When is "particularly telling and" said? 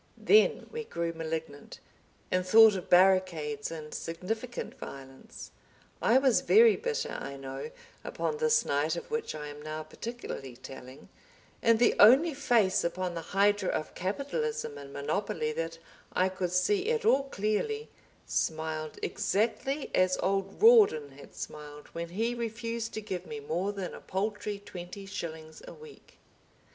9.83-11.77